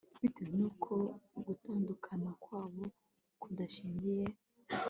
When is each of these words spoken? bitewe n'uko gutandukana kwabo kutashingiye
bitewe 0.21 0.51
n'uko 0.59 0.93
gutandukana 1.45 2.29
kwabo 2.43 2.83
kutashingiye 3.41 4.25